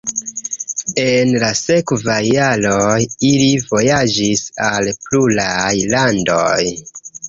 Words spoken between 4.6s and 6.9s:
al pluraj landoj.